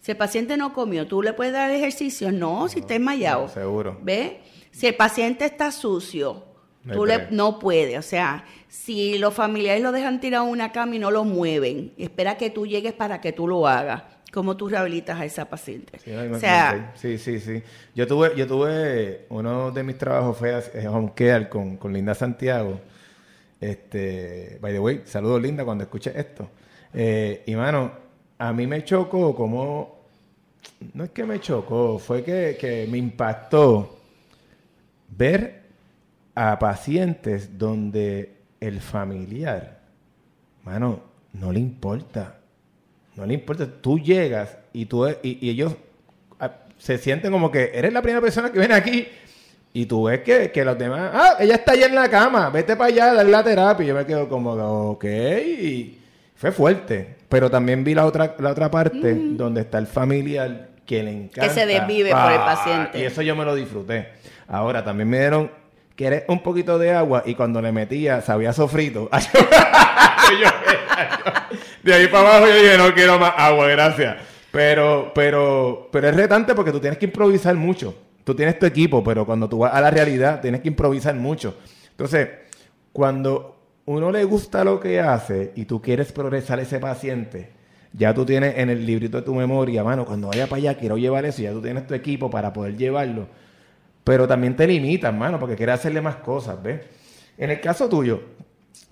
[0.00, 2.32] Si el paciente no comió, ¿tú le puedes dar ejercicios?
[2.32, 3.48] No, si está enmayado.
[3.48, 3.98] seguro.
[4.02, 4.32] ¿Ves?
[4.70, 6.44] Si el paciente está sucio,
[6.82, 7.96] No tú le, no puede.
[7.98, 11.94] O sea, si los familiares lo dejan tirado en una cama y no lo mueven,
[11.96, 14.02] espera que tú llegues para que tú lo hagas.
[14.34, 15.96] ¿Cómo tú rehabilitas a esa paciente?
[16.00, 17.62] Sí, o sea, sí, sí, sí.
[17.94, 22.16] Yo tuve, yo tuve uno de mis trabajos fue eh, home care con, con Linda
[22.16, 22.80] Santiago.
[23.60, 26.50] Este, by the way, saludos Linda cuando escuches esto.
[26.92, 27.92] Eh, y mano,
[28.36, 30.00] a mí me chocó como,
[30.94, 34.00] no es que me chocó, fue que, que me impactó
[35.16, 35.62] ver
[36.34, 39.78] a pacientes donde el familiar,
[40.64, 41.02] mano,
[41.34, 42.40] no le importa.
[43.16, 43.66] No le importa.
[43.80, 45.74] Tú llegas y, tú, y, y ellos
[46.40, 49.06] ah, se sienten como que eres la primera persona que viene aquí
[49.72, 52.76] y tú ves que, que los demás, ah, ella está allá en la cama, vete
[52.76, 53.84] para allá, dale la terapia.
[53.84, 54.52] Y yo me quedo como,
[54.92, 55.98] ok, y
[56.36, 57.16] fue fuerte.
[57.28, 61.52] Pero también vi la otra, la otra parte donde está el familiar que le encanta.
[61.52, 62.98] se desvive por el paciente.
[63.00, 64.10] Y eso yo me lo disfruté.
[64.46, 65.50] Ahora, también me dieron,
[65.96, 67.22] ¿quieres un poquito de agua?
[67.26, 69.08] Y cuando le metía, sabía sofrito.
[70.40, 70.48] Yo-
[71.84, 74.16] de ahí para abajo yo dije, no quiero más agua, gracias.
[74.50, 77.94] Pero, pero, pero es retante porque tú tienes que improvisar mucho.
[78.24, 81.56] Tú tienes tu equipo, pero cuando tú vas a la realidad tienes que improvisar mucho.
[81.90, 82.28] Entonces,
[82.92, 87.50] cuando uno le gusta lo que hace y tú quieres progresar ese paciente,
[87.92, 90.96] ya tú tienes en el librito de tu memoria, mano, cuando vaya para allá quiero
[90.96, 93.28] llevar eso, ya tú tienes tu equipo para poder llevarlo.
[94.04, 96.80] Pero también te limitas, mano, porque quieres hacerle más cosas, ¿ves?
[97.36, 98.22] En el caso tuyo,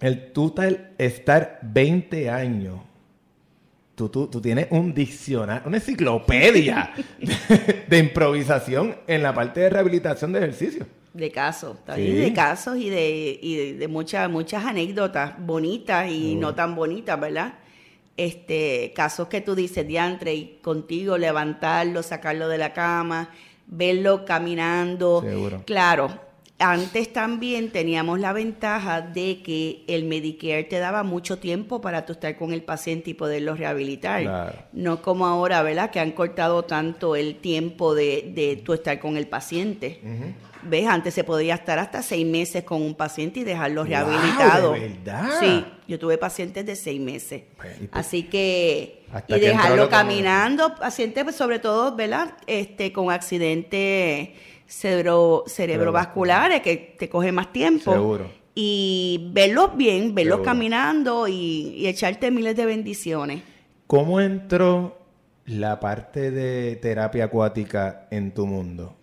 [0.03, 0.55] el tú
[0.99, 2.81] estar 20 años,
[3.95, 9.71] tú, tú, tú tienes un diccionario, una enciclopedia de, de improvisación en la parte de
[9.71, 10.87] rehabilitación de ejercicio.
[11.15, 12.13] de casos, Sí.
[12.13, 17.19] de casos y de, y de, de muchas, muchas anécdotas bonitas y no tan bonitas,
[17.21, 17.55] ¿verdad?
[18.17, 23.31] Este, casos que tú dices, diantre, y contigo levantarlo, sacarlo de la cama,
[23.67, 25.23] verlo caminando.
[25.23, 25.63] Seguro.
[25.65, 26.19] Claro,
[26.59, 32.13] antes también teníamos la ventaja de que el Medicare te daba mucho tiempo para tú
[32.13, 34.23] estar con el paciente y poderlo rehabilitar.
[34.23, 34.55] Claro.
[34.73, 35.91] No como ahora, ¿verdad?
[35.91, 40.01] Que han cortado tanto el tiempo de, de tú estar con el paciente.
[40.65, 40.87] ¿Ves?
[40.87, 44.73] Antes se podía estar hasta seis meses con un paciente y dejarlo Wow, rehabilitado.
[44.75, 45.31] ¿de verdad?
[45.41, 47.43] Sí, yo tuve pacientes de seis meses.
[47.57, 52.35] Pues, Así que, y dejarlo caminando, pacientes pues, sobre todo, ¿verdad?
[52.47, 54.29] Este, con accidentes
[54.67, 57.93] cerebro, cerebrovasculares que te coge más tiempo.
[57.93, 58.31] Seguro.
[58.55, 60.45] Y verlos bien, verlos Seguro.
[60.53, 63.43] caminando y, y echarte miles de bendiciones.
[63.87, 64.99] ¿Cómo entró
[65.47, 68.95] la parte de terapia acuática en tu mundo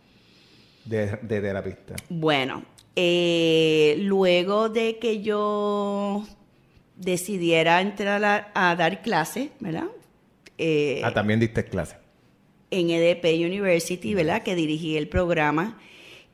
[0.85, 1.95] de, de terapista?
[2.09, 2.63] Bueno,
[2.95, 6.23] eh, luego de que yo
[6.95, 9.85] decidiera entrar a, a dar clases, ¿verdad?
[10.57, 11.95] Eh, Ah, también diste clase.
[12.71, 14.43] En EDP University, ¿verdad?
[14.43, 15.77] Que dirigí el programa.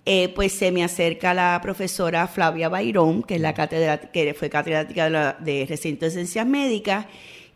[0.08, 4.52] eh, pues se me acerca la profesora Flavia Bayrón, que es la catedrática, que fue
[4.52, 7.08] catedrática de, la- de recinto de ciencias médicas,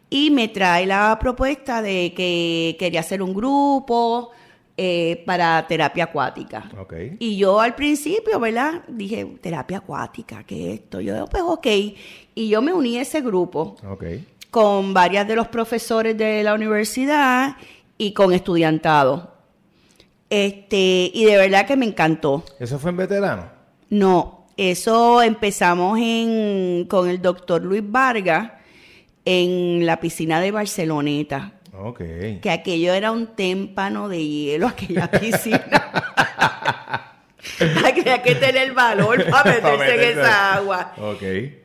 [0.09, 4.31] y me trae la propuesta de que quería hacer un grupo
[4.77, 6.71] eh, para terapia acuática.
[6.79, 6.93] Ok.
[7.19, 8.81] Y yo al principio, ¿verdad?
[8.87, 11.01] Dije, terapia acuática, ¿qué es esto?
[11.01, 11.67] Yo digo, pues ok.
[12.33, 14.05] Y yo me uní a ese grupo Ok.
[14.49, 17.55] con varias de los profesores de la universidad
[17.99, 19.35] y con estudiantado.
[20.31, 22.43] Este, y de verdad que me encantó.
[22.59, 23.51] ¿Eso fue en veterano?
[23.89, 28.53] No, eso empezamos en, con el doctor Luis Vargas
[29.25, 31.53] en la piscina de Barceloneta.
[31.73, 31.99] Ok.
[32.41, 35.61] Que aquello era un témpano de hielo, aquella piscina.
[37.85, 40.93] Había que tener valor para Pa' meterse en esa agua.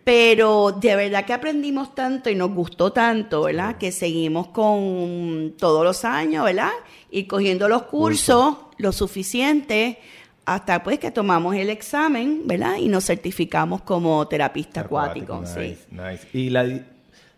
[0.04, 3.76] Pero de verdad que aprendimos tanto y nos gustó tanto, ¿verdad?
[3.76, 6.70] Que seguimos con todos los años, ¿verdad?
[7.10, 9.98] Y cogiendo los cursos lo suficiente
[10.46, 12.76] hasta pues que tomamos el examen, ¿verdad?
[12.76, 15.40] Y nos certificamos como terapista acuático.
[15.40, 15.86] nice, sí.
[15.90, 16.28] nice.
[16.34, 16.66] Y la,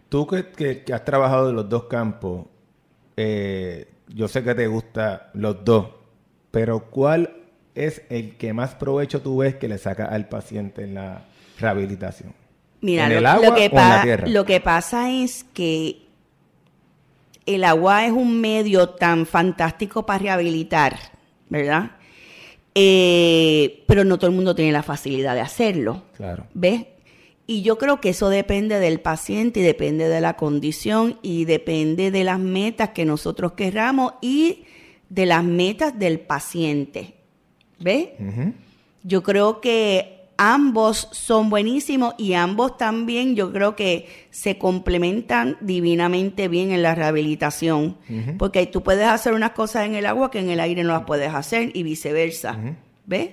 [0.09, 2.47] tú que, que- que has trabajado en los dos campos,
[3.17, 5.87] eh, yo sé que te gusta los dos,
[6.51, 7.31] pero ¿cuál
[7.77, 11.25] es el que más provecho tú ves que le saca al paciente en la
[11.59, 12.35] rehabilitación?
[12.81, 14.27] Mira, ¿En lo, el lo agua que o en la tierra?
[14.29, 16.03] lo que pasa es que
[17.47, 20.97] el agua es un medio tan fantástico para rehabilitar,
[21.49, 21.93] ¿verdad?
[22.75, 26.03] Eh, pero no todo el mundo tiene la facilidad de hacerlo.
[26.17, 26.47] Claro.
[26.53, 26.87] ¿Ves?
[27.47, 32.11] Y yo creo que eso depende del paciente y depende de la condición y depende
[32.11, 34.65] de las metas que nosotros querramos y
[35.09, 37.15] de las metas del paciente.
[37.79, 38.09] ¿Ves?
[39.03, 46.49] Yo creo que ambos son buenísimos y ambos también yo creo que se complementan divinamente
[46.49, 47.97] bien en la rehabilitación.
[48.39, 51.05] Porque tú puedes hacer unas cosas en el agua que en el aire no las
[51.05, 52.59] puedes hacer y viceversa.
[53.07, 53.31] ¿Ves?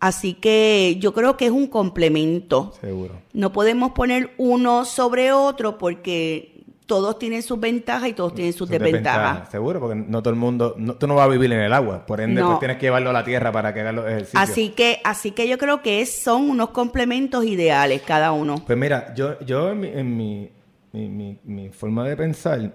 [0.00, 2.72] Así que yo creo que es un complemento.
[2.80, 3.20] Seguro.
[3.34, 6.59] No podemos poner uno sobre otro porque
[6.90, 9.04] todos tienen sus ventajas y todos tienen sus Sus desventajas.
[9.22, 11.72] desventajas, Seguro, porque no todo el mundo, no- tú no vas a vivir en el
[11.72, 12.48] agua, por ende No.
[12.48, 14.42] pues tienes que llevarlo a la tierra para que haga los ejercicios.
[14.42, 18.56] Así que, así que yo creo que es- son unos complementos ideales cada uno.
[18.66, 20.50] Pues mira, yo, yo en, mi, en mi,
[20.92, 22.72] mi- mi- mi forma de pensar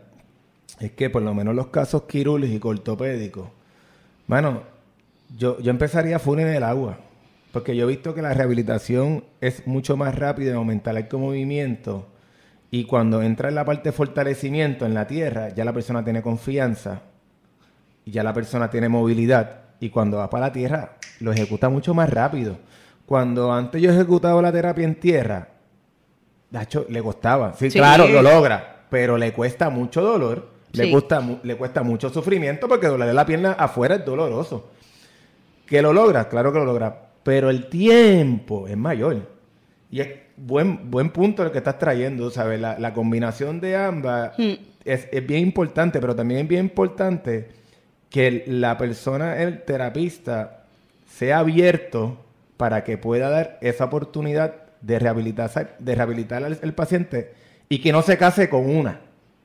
[0.79, 3.49] es que por lo menos los casos quirúrgicos, ortopédicos,
[4.27, 4.61] bueno,
[5.37, 6.99] yo, yo empezaría full en el agua,
[7.51, 12.07] porque yo he visto que la rehabilitación es mucho más rápida en aumentar el movimiento
[12.75, 16.21] y cuando entra en la parte de fortalecimiento en la tierra, ya la persona tiene
[16.21, 17.01] confianza
[18.03, 21.93] y ya la persona tiene movilidad y cuando va para la tierra lo ejecuta mucho
[21.93, 22.57] más rápido.
[23.05, 25.47] Cuando antes yo ejecutaba la terapia en tierra,
[26.51, 27.53] Nacho, le costaba.
[27.53, 27.77] Sí, Sí.
[27.79, 32.67] claro, lo logra, pero le cuesta mucho dolor, le, cuesta, mu- le cuesta mucho sufrimiento
[32.67, 34.69] porque doler la pierna afuera es doloroso.
[35.65, 36.27] ¿Que lo logra?
[36.29, 39.21] Claro que lo logra, pero el tiempo es mayor.
[39.91, 42.59] Y es buen, buen punto el que estás trayendo, ¿sabes?
[42.59, 47.49] La, la combinación de ambas es, es bien importante, pero también es bien importante
[48.09, 50.63] que la persona, el terapista,
[51.09, 52.17] sea abierto
[52.57, 57.33] para que pueda dar esa oportunidad de rehabilitar, de rehabilitar al el paciente
[57.67, 59.01] y que no se case con una.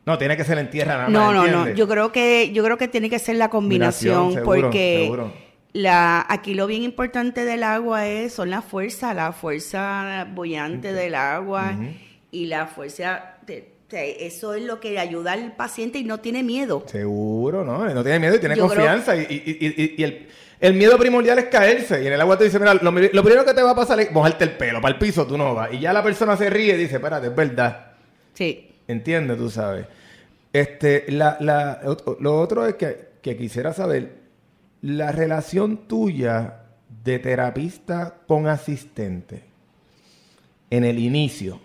[0.06, 1.34] No, tiene que ser en tierra nada No, más.
[1.34, 1.46] no, no.
[1.46, 1.76] ¿entiendes?
[1.76, 5.32] Yo creo que yo creo que tiene que ser la combinación Combinación, seguro, porque seguro.
[5.72, 11.14] La aquí lo bien importante del agua es son la fuerza, la fuerza bollante del
[11.14, 11.74] agua
[12.32, 16.84] y la fuerza de- eso es lo que ayuda al paciente y no tiene miedo.
[16.86, 17.84] Seguro, ¿no?
[17.92, 19.16] No tiene miedo y tiene Yo confianza.
[19.16, 20.28] Y, y- y- y- y el,
[20.60, 22.00] el miedo primordial es caerse.
[22.00, 24.12] Y en el agua te dice, mira, lo, primero que te va a pasar es
[24.12, 24.80] mojarte el pelo.
[24.80, 25.72] Para el piso tú no vas.
[25.72, 27.86] Y ya la persona se ríe y dice, espérate, es verdad.
[28.32, 28.70] Sí.
[28.86, 29.86] Entiende, tú sabes.
[30.52, 31.80] Este, la, la,
[32.20, 34.19] lo otro es que, que quisiera saber,
[34.82, 36.62] la relación tuya
[37.04, 39.44] de terapista con asistente
[40.70, 41.60] en el inicio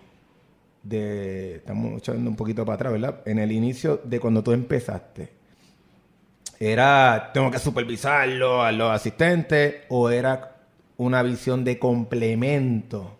[0.82, 3.20] de, estamos echando un poquito para atrás, ¿verdad?
[3.24, 5.30] En el inicio de cuando tú empezaste,
[6.60, 10.56] ¿era tengo que supervisarlo a los asistentes o era
[10.96, 13.18] una visión de complemento?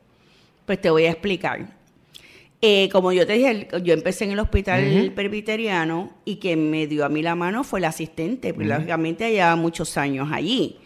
[0.64, 1.66] Pues te voy a explicar.
[2.68, 7.04] Eh, como yo te dije, yo empecé en el hospital presbiteriano y quien me dio
[7.04, 10.76] a mí la mano fue el asistente, porque lógicamente llevaba muchos años allí.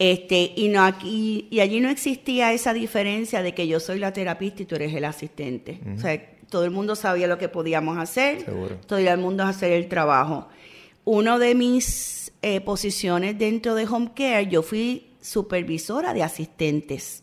[0.00, 4.12] Este, y, no aquí, y allí no existía esa diferencia de que yo soy la
[4.12, 5.78] terapista y tú eres el asistente.
[5.96, 8.80] O sea, todo el mundo sabía lo que podíamos hacer, Seguro.
[8.84, 10.48] todo el mundo hacer el trabajo.
[11.04, 17.22] Uno de mis eh, posiciones dentro de Home Care, yo fui supervisora de asistentes.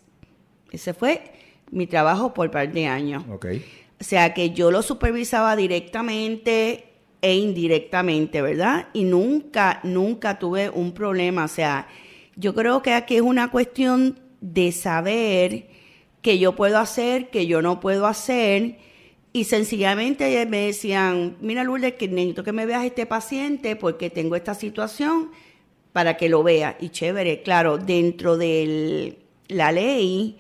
[0.71, 1.23] Ese fue
[1.71, 3.25] mi trabajo por par de años.
[3.29, 3.47] Ok.
[4.01, 6.85] O sea que yo lo supervisaba directamente
[7.21, 8.87] e indirectamente, ¿verdad?
[8.93, 11.45] Y nunca, nunca tuve un problema.
[11.45, 11.87] O sea,
[12.35, 15.67] yo creo que aquí es una cuestión de saber
[16.23, 18.79] que yo puedo hacer, que yo no puedo hacer.
[19.33, 24.35] Y sencillamente me decían, mira Lourdes, que necesito que me veas este paciente porque tengo
[24.35, 25.29] esta situación
[25.93, 26.75] para que lo vea.
[26.79, 30.37] Y chévere, claro, dentro de la ley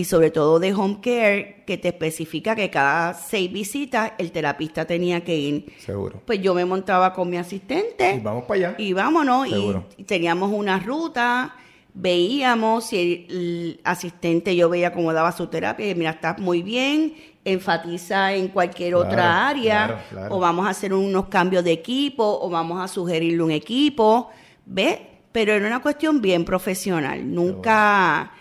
[0.00, 4.84] y sobre todo de home care, que te especifica que cada seis visitas el terapista
[4.84, 5.72] tenía que ir.
[5.78, 6.22] Seguro.
[6.24, 8.74] Pues yo me montaba con mi asistente Y vamos para allá.
[8.78, 9.46] y vámonos.
[9.48, 9.84] Y, Seguro.
[9.96, 11.54] y teníamos una ruta,
[11.94, 12.96] veíamos si
[13.28, 18.34] el, el asistente yo veía cómo daba su terapia, y mira, estás muy bien, enfatiza
[18.34, 20.36] en cualquier Claro, otra área, claro, claro.
[20.36, 24.30] o vamos a hacer unos cambios de equipo, o vamos a sugerirle un equipo,
[24.64, 24.98] ¿ves?
[25.32, 28.32] Pero era una cuestión bien profesional, nunca,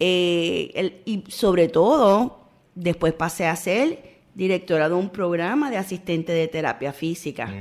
[0.00, 2.40] eh, el- y sobre todo,
[2.74, 7.52] después pasé a ser directora de un programa de asistente de terapia física.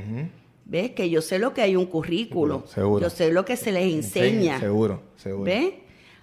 [0.65, 0.91] ¿Ves?
[0.91, 2.59] Que yo sé lo que hay un currículo.
[2.67, 3.01] Seguro, seguro.
[3.01, 4.59] Yo sé lo que se les enseña.
[4.59, 5.43] Seguro, seguro.
[5.45, 5.73] ¿Ves?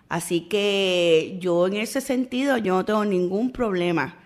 [0.09, 4.21] Así que yo en ese sentido yo no tengo ningún problema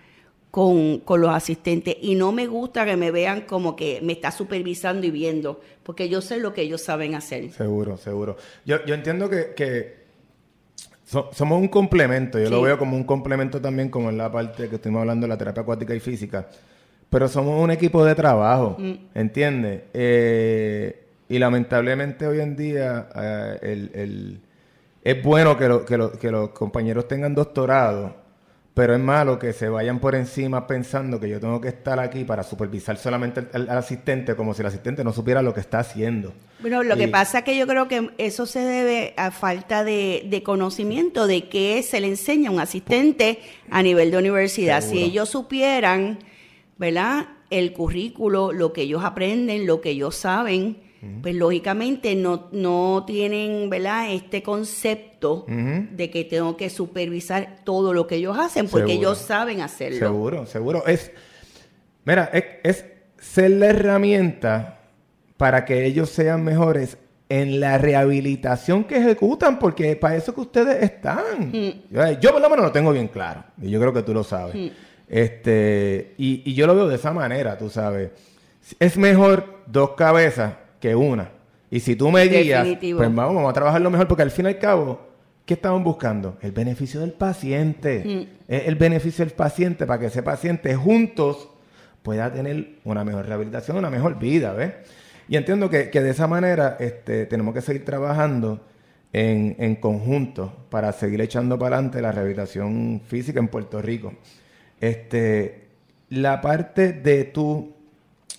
[0.51, 4.31] con, con los asistentes y no me gusta que me vean como que me está
[4.31, 7.51] supervisando y viendo, porque yo sé lo que ellos saben hacer.
[7.51, 8.37] Seguro, seguro.
[8.63, 10.00] Yo, yo entiendo que, que
[11.11, 12.39] so- somos un complemento.
[12.39, 15.29] Yo lo veo como un complemento también, como en la parte que estuvimos hablando de
[15.29, 16.47] la terapia acuática y física.
[17.09, 18.93] Pero somos un equipo de trabajo, Mm.
[19.15, 19.81] ¿entiendes?
[19.93, 24.39] Eh, y lamentablemente hoy en día eh, el- el-
[25.03, 28.15] es bueno que, lo- que, lo- que los compañeros tengan doctorado,
[28.73, 32.23] pero es malo que se vayan por encima pensando que yo tengo que estar aquí
[32.23, 35.79] para supervisar solamente al, al asistente como si el asistente no supiera lo que está
[35.79, 36.33] haciendo.
[36.61, 39.83] Bueno, lo Y- que pasa es que yo creo que eso se debe a falta
[39.83, 44.81] de, de conocimiento de qué se le enseña a un asistente a nivel de universidad.
[44.81, 46.19] Si ellos supieran,
[46.77, 47.25] ¿verdad?
[47.49, 50.77] El currículo, lo que ellos aprenden, lo que ellos saben,
[51.21, 54.11] pues lógicamente no, no tienen, ¿verdad?
[54.13, 59.09] Este concepto de que tengo que supervisar todo lo que ellos hacen, porque Seguro.
[59.09, 59.97] ellos saben hacerlo.
[59.99, 60.85] Seguro, seguro.
[60.85, 61.11] Es,
[62.05, 62.85] mira, es, es
[63.17, 64.79] ser la herramienta
[65.37, 66.97] para que ellos sean mejores
[67.29, 71.49] en la rehabilitación que ejecutan, porque para eso que ustedes están.
[71.51, 71.71] Mm.
[71.89, 74.23] Yo, yo por lo menos lo tengo bien claro, y yo creo que tú lo
[74.23, 74.53] sabes.
[74.53, 74.67] Mm.
[75.07, 78.11] Este, y, y yo lo veo de esa manera, tú sabes.
[78.79, 81.29] Es mejor dos cabezas que una.
[81.69, 82.97] Y si tú me guías, Definitivo.
[82.97, 84.99] pues vamos, vamos a trabajarlo mejor, porque al fin y al cabo,
[85.45, 86.37] ¿qué estaban buscando?
[86.41, 88.27] El beneficio del paciente.
[88.27, 88.53] Mm.
[88.53, 91.47] El beneficio del paciente para que ese paciente juntos
[92.03, 94.73] pueda tener una mejor rehabilitación, una mejor vida, ¿ves?
[95.29, 98.59] Y entiendo que, que de esa manera este, tenemos que seguir trabajando
[99.13, 104.13] en, en conjunto para seguir echando para adelante la rehabilitación física en Puerto Rico.
[104.81, 105.67] Este,
[106.09, 107.71] la parte de tú,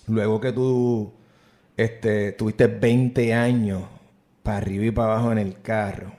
[0.07, 1.13] luego que tú
[1.77, 3.83] este, tuviste 20 años
[4.43, 6.11] para arriba y para abajo en el carro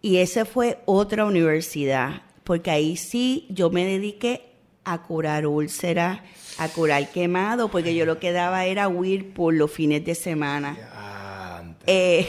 [0.02, 4.42] Y esa fue otra universidad, porque ahí sí yo me dediqué
[4.84, 6.22] a curar úlceras,
[6.58, 10.78] a curar quemado, porque yo lo que daba era Whirlpool los fines de semana.
[11.86, 12.28] Eh,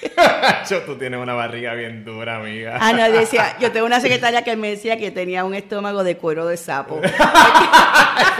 [0.68, 2.78] Yo, tú tienes una barriga bien dura, amiga.
[2.80, 6.16] ah, no, decía, yo tengo una secretaria que me decía que tenía un estómago de
[6.16, 7.00] cuero de sapo.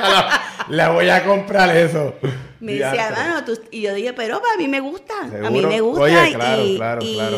[0.71, 2.15] Le voy a comprar eso.
[2.61, 3.17] Me decía, Diantre.
[3.25, 6.03] mano, tú-" y yo dije, pero a mí me gusta, a mí me gusta.
[6.03, 7.37] Oye, claro, y, claro, y, claro,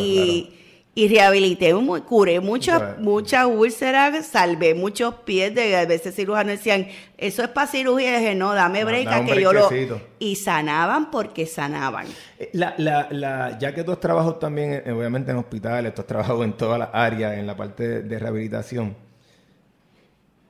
[0.95, 1.73] y rehabilité,
[2.07, 2.97] curé muchas Claro.
[3.01, 8.21] muchas úlceras, salvé muchos pies de a veces cirujanos decían, eso es para cirugía, y
[8.21, 9.71] dije, no, dame No, break, da que yo lo...
[10.18, 12.07] Y sanaban porque sanaban.
[12.38, 16.03] Eh, La, la, la, ya que tú has trabajado también, eh, obviamente, en hospitales, tú
[16.03, 18.95] has trabajado en todas las áreas, en la parte de, de rehabilitación,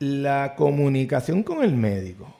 [0.01, 2.35] la comunicación con el médico.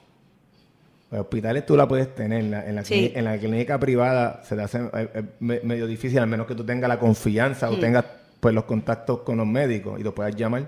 [1.13, 2.95] En hospitales tú la puedes tener, en la, en la, Sí.
[2.95, 6.47] clínica, en la clínica privada se te hace eh, eh, me- medio difícil, al menos
[6.47, 7.73] que tú tengas la confianza Mm.
[7.73, 8.05] o tengas
[8.39, 10.67] pues los contactos con los médicos y los puedas llamar.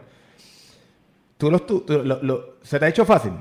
[1.37, 3.33] ¿Tú los, tú, tú- lo- lo- ¿Se te ha hecho fácil?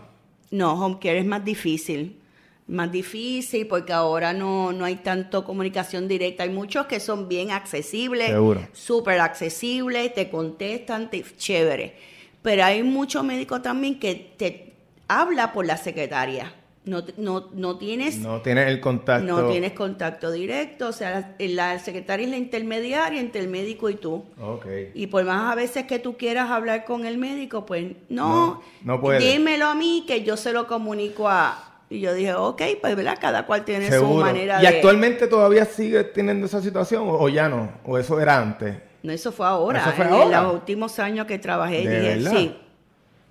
[0.50, 2.20] No, home care es más difícil.
[2.66, 6.42] Más difícil porque ahora no, no hay tanto comunicación directa.
[6.44, 8.32] Hay muchos que son bien accesibles,
[8.72, 11.94] súper accesibles, te contestan, te, chévere.
[12.40, 14.72] Pero hay muchos médicos también que te
[15.06, 16.52] habla por la secretaria.
[16.86, 19.24] No, no, no tienes No tienes el contacto.
[19.26, 20.88] no tienes contacto directo.
[20.88, 24.24] O sea, la, la secretaria es la intermediaria entre el médico y tú.
[24.38, 24.66] Ok.
[24.94, 28.62] Y por más a veces que tú quieras hablar con el médico, pues no, No,
[28.82, 29.18] no puede.
[29.20, 31.70] dímelo a mí que yo se lo comunico a...
[31.88, 34.68] Y yo dije, ok, pues verdad, cada cual tiene su manera ¿Y de...
[34.68, 37.72] actualmente todavía sigue teniendo esa situación o, o ya no?
[37.84, 38.76] ¿O eso era antes?
[39.02, 39.80] No, eso fue ahora.
[39.80, 40.42] Eso fue en ahora.
[40.42, 42.30] los últimos años que trabajé, ¿De dije, verdad?
[42.32, 42.56] sí.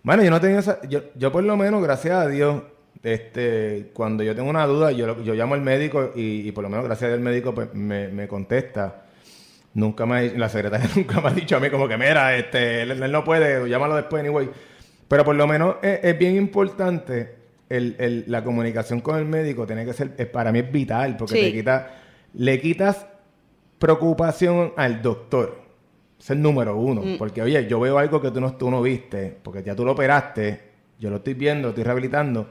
[0.03, 0.79] Bueno, yo no tenía esa...
[0.87, 2.61] Yo, yo por lo menos, gracias a Dios,
[3.03, 6.69] este, cuando yo tengo una duda, yo, yo llamo al médico y, y por lo
[6.69, 9.05] menos gracias a Dios el médico pues, me, me contesta.
[9.75, 12.83] Nunca me ha, la secretaria nunca me ha dicho a mí como que, mira, este,
[12.83, 14.49] él, él no puede, llámalo después, anyway.
[15.07, 17.35] Pero por lo menos es, es bien importante
[17.69, 21.17] el, el- la comunicación con el médico, tiene que ser, es- para mí es vital,
[21.17, 21.41] porque Sí.
[21.41, 21.91] te quita,
[22.35, 23.05] le quitas
[23.79, 25.61] preocupación al doctor.
[26.19, 27.01] Es el número uno.
[27.01, 27.17] Mm.
[27.17, 29.91] Porque, oye, yo veo algo que tú no, tú no viste, porque ya tú lo
[29.91, 30.61] operaste,
[30.99, 32.47] yo lo estoy viendo, lo estoy rehabilitando.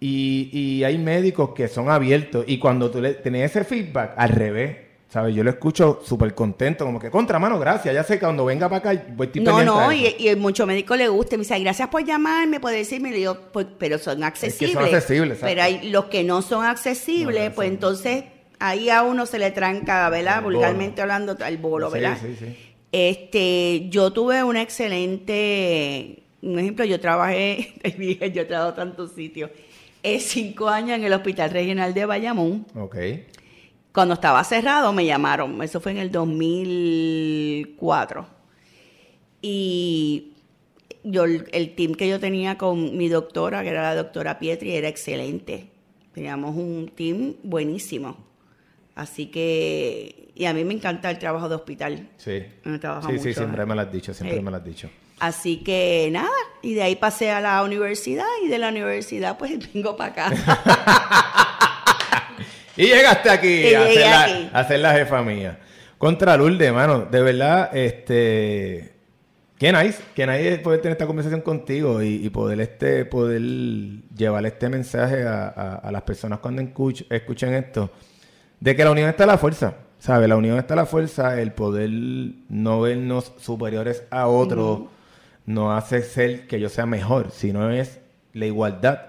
[0.00, 2.44] Y, y hay médicos que son abiertos.
[2.48, 4.76] Y cuando tú le tienes ese feedback, al revés,
[5.10, 5.34] ¿Sabes?
[5.34, 7.92] Yo lo escucho súper contento, como que contra mano, gracias.
[7.92, 10.94] Ya sé que cuando venga para acá, voy a No, no, y, y mucho médico
[10.94, 11.36] le gusta.
[11.36, 13.10] Me dice, gracias por llamarme, puede decirme.
[13.10, 14.72] Le digo, pues, pero son accesibles.
[14.72, 18.22] son accesibles, Pero hay los que no son accesibles, pues entonces
[18.60, 20.44] ahí a uno se le tranca, ¿verdad?
[20.44, 22.16] Vulgarmente hablando, al bolo, ¿verdad?
[22.20, 22.56] Sí, sí, sí.
[22.92, 27.74] Este, yo tuve una excelente, un ejemplo, yo trabajé,
[28.32, 29.50] yo he trabajado tantos sitios,
[30.02, 32.66] es cinco años en el Hospital Regional de Bayamón.
[32.74, 32.96] Ok.
[33.92, 38.26] Cuando estaba cerrado me llamaron, eso fue en el 2004.
[39.42, 40.32] Y
[41.02, 44.88] yo, el team que yo tenía con mi doctora, que era la doctora Pietri, era
[44.88, 45.70] excelente.
[46.12, 48.16] Teníamos un team buenísimo.
[48.94, 52.10] Así que, y a mí me encanta el trabajo de hospital.
[52.16, 52.42] Sí.
[52.64, 54.90] sí, sí, siempre me lo has dicho, siempre me lo has dicho.
[55.20, 56.30] Así que nada,
[56.62, 60.32] y de ahí pasé a la universidad y de la universidad pues vengo para acá.
[62.76, 65.58] Y llegaste aquí, a, hacer La, jefa mía.
[65.98, 67.00] Contra Lourdes, mano.
[67.04, 68.94] De verdad, este...
[69.58, 73.42] Qué nice, qué nice poder tener esta conversación contigo y, poder este poder
[74.16, 77.90] llevar este mensaje a, las personas cuando escuchen esto,
[78.58, 80.30] de que la unión está la fuerza, ¿sabes?
[80.30, 84.88] La unión está la fuerza, el poder no vernos superiores a otro
[85.46, 88.00] no hace ser que yo sea mejor, sino es
[88.32, 89.00] la igualdad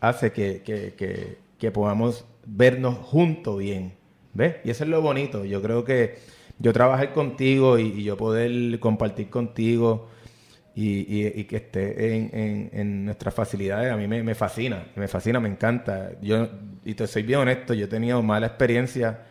[0.00, 3.92] hace que, que, que podamos vernos juntos bien.
[4.34, 4.56] ¿Ves?
[4.64, 5.44] Y eso es lo bonito.
[5.44, 6.18] Yo creo que
[6.58, 10.08] yo trabajar contigo y, yo poder compartir contigo
[10.74, 12.16] y, que esté
[12.72, 16.12] en, nuestras facilidades, a mí me, fascina, me fascina, me encanta.
[16.20, 16.48] Yo,
[16.84, 19.22] y te soy bien honesto, yo he tenido mala experiencia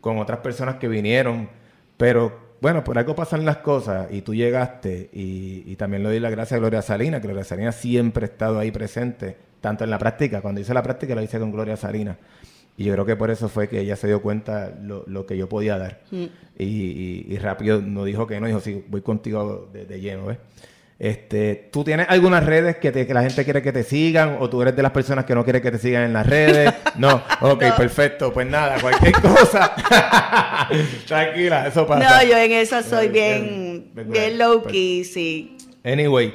[0.00, 1.48] con otras personas que vinieron,
[1.96, 6.30] pero bueno, por algo pasan las cosas y tú llegaste y, también le doy la
[6.30, 9.98] gracias a Gloria Salina, que Gloria Salina siempre ha estado ahí presente, tanto en la
[9.98, 12.16] práctica, cuando hice la práctica lo hice con Gloria Salina
[12.78, 15.36] y yo creo que por eso fue que ella se dio cuenta lo, lo que
[15.36, 16.00] yo podía dar.
[16.10, 16.24] Mm.
[16.58, 20.38] Y, y, rápido no dijo que no, dijo, sí, voy contigo de, lleno, ¿ves?
[20.98, 24.62] Este, ¿Tú tienes algunas redes que, que, la gente quiere que te sigan o tú
[24.62, 26.72] eres de las personas que no quiere que te sigan en las redes?
[26.96, 28.32] No, ok, perfecto.
[28.32, 29.74] Pues nada, cualquier cosa.
[31.08, 32.22] Tranquila, eso pasa.
[32.22, 35.56] No, yo en eso soy bien, bien, bien low key, sí.
[35.82, 36.32] Anyway,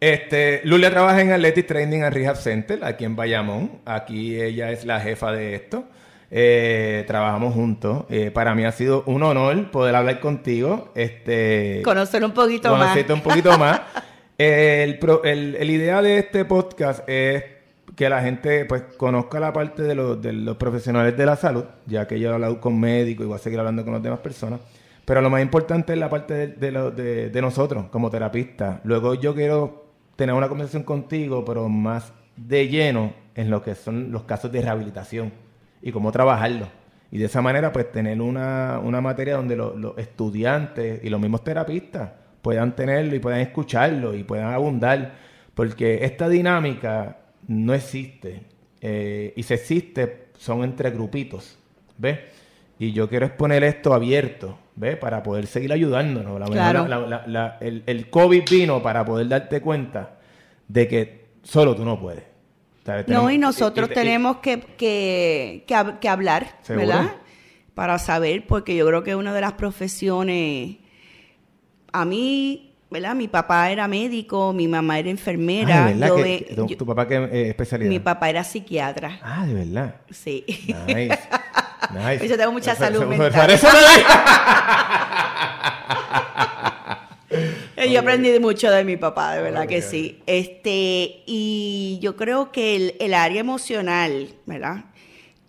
[0.00, 3.80] este, Lulia trabaja en Athletic Training and Rehab Center, aquí en Bayamón.
[3.84, 5.84] Aquí ella es la jefa de esto.
[6.30, 8.04] Eh, trabajamos juntos.
[8.08, 10.90] Eh, para mí ha sido un honor poder hablar contigo.
[10.94, 12.78] Este, conocer un poquito más.
[12.78, 13.80] Conocerte un poquito más.
[14.38, 17.44] el, el, idea de este podcast es
[17.96, 21.64] que la gente pues conozca la parte de los, de los profesionales de la salud,
[21.86, 24.20] ya que yo he hablado con médicos y voy a seguir hablando con las demás
[24.20, 24.60] personas.
[25.04, 28.80] Pero lo más importante es la parte de, de, de, de nosotros como terapistas.
[28.84, 34.12] Luego yo quiero tener una conversación contigo, pero más de lleno en lo que son
[34.12, 35.32] los casos de rehabilitación
[35.82, 36.68] y cómo trabajarlo.
[37.10, 41.42] Y de esa manera, pues tener una, una materia donde los estudiantes y los mismos
[41.42, 42.10] terapistas
[42.42, 45.14] puedan tenerlo y puedan escucharlo y puedan abundar,
[45.54, 47.18] porque esta dinámica
[47.48, 48.42] no existe.
[48.80, 51.58] Eh, y si existe, son entre grupitos,
[51.98, 52.18] ¿ves?
[52.78, 54.96] Y yo quiero exponer esto abierto, ¿ves?
[54.96, 56.40] Para poder seguir ayudándonos.
[56.40, 60.18] La, el, el, COVID vino para poder darte cuenta
[60.66, 62.29] de que solo tú no puedes.
[63.06, 65.64] No, y nosotros tenemos que, que,
[66.00, 67.12] que, hablar, ¿verdad?
[67.74, 70.76] Para saber, porque yo creo que una de las profesiones,
[71.92, 73.14] a mí, ¿verdad?
[73.14, 75.86] Mi papá era médico, mi mamá era enfermera.
[75.86, 77.88] Ah, ¿de ¿Tu, papá qué eh, especialidad?
[77.88, 79.18] Mi papá era psiquiatra.
[79.22, 79.96] Ah, de verdad.
[80.10, 80.44] Sí.
[80.86, 82.28] Nice.
[82.28, 83.50] Yo tengo mucha salud mental.
[87.86, 90.20] yo aprendí mucho de mi papá, de verdad que sí.
[90.26, 94.84] Este, y yo creo que el, área emocional, ¿verdad?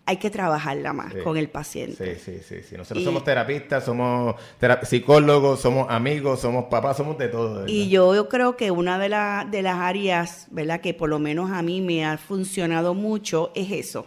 [0.04, 2.16] Hay que trabajarla más con el paciente.
[2.16, 2.76] Sí, sí, sí.
[2.76, 4.34] Nosotros somos terapistas, somos
[4.82, 7.66] psicólogos, somos amigos, somos papás, somos de todo.
[7.68, 9.08] Y yo, yo creo que una de,
[9.50, 10.80] de las áreas, ¿verdad?
[10.80, 14.06] Que por lo menos a mí me ha funcionado mucho es eso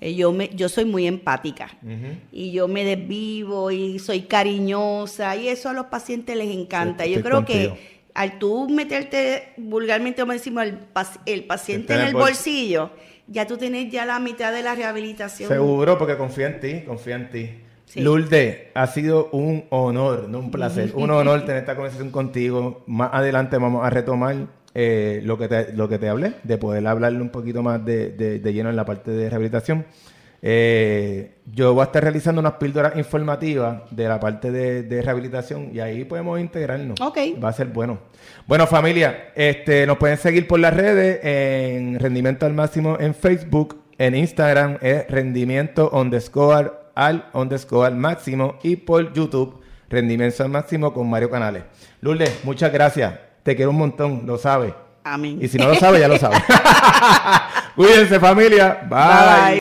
[0.00, 1.76] yo, me, yo soy muy empática
[2.32, 7.06] y yo me desvivo y soy cariñosa y eso a los pacientes les encanta.
[7.06, 10.78] yo creo que al tú meterte vulgarmente, como decimos, el,
[11.26, 12.90] el paciente en el bolsillo,
[13.26, 15.48] ya tú tienes ya la mitad de la rehabilitación.
[15.48, 17.50] Seguro, porque confía en ti, confía en ti.
[17.94, 22.82] Lourdes, ha sido un honor, no un placer, un honor tener esta conversación contigo.
[22.86, 24.46] Más adelante vamos a retomar
[24.78, 28.10] eh, lo, que te, lo que te hablé, de poder hablarle un poquito más de,
[28.10, 29.86] de, lleno en la parte de rehabilitación.
[30.42, 35.80] Eh, yo voy a estar realizando unas píldoras informativas de la parte de, rehabilitación y
[35.80, 37.00] ahí podemos integrarnos.
[37.00, 37.16] Ok.
[37.42, 38.00] Va a ser bueno.
[38.46, 43.82] Bueno, familia, este, nos pueden seguir por las redes en Rendimiento al Máximo en Facebook,
[43.96, 50.92] en Instagram es Rendimiento underscore al underscore al máximo y por YouTube Rendimiento al máximo
[50.92, 51.62] con Mario Canales.
[52.02, 53.25] Lourdes, muchas gracias.
[53.46, 54.74] Te quiero un montón, lo sabes.
[55.04, 55.38] Amén.
[55.40, 56.34] Y si no lo sabe, ya lo sabe.
[57.76, 58.80] Cuídense familia.
[58.90, 59.60] Bye.